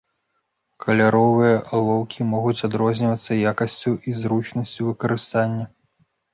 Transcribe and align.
Каляровыя 0.85 1.55
алоўкі 1.75 2.27
могуць 2.33 2.57
адрознівацца 2.69 3.31
якасцю 3.53 3.91
і 4.09 4.17
зручнасцю 4.25 4.81
выкарыстання. 4.91 5.65